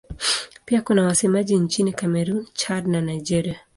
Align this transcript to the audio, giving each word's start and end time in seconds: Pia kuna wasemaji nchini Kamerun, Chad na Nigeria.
Pia 0.65 0.81
kuna 0.81 1.05
wasemaji 1.05 1.59
nchini 1.59 1.93
Kamerun, 1.93 2.47
Chad 2.53 2.87
na 2.87 3.01
Nigeria. 3.01 3.59